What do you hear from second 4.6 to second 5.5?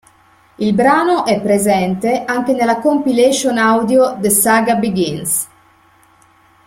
Begins.